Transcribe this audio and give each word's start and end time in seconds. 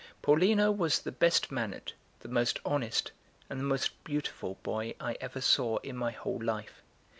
Paulino 0.23 0.75
was 0.75 0.97
the 0.97 1.11
best 1.11 1.51
mannered, 1.51 1.93
the 2.21 2.27
most 2.27 2.57
honest, 2.65 3.11
and 3.51 3.59
the 3.59 3.63
most 3.63 4.03
beautiful 4.03 4.57
boy 4.63 4.95
I 4.99 5.15
ever 5.21 5.41
saw 5.41 5.77
in 5.83 5.95
my 5.95 6.09
whole 6.09 6.41
life. 6.43 6.81